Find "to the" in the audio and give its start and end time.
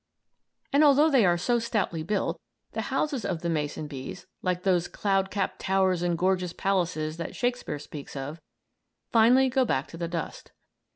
9.89-10.07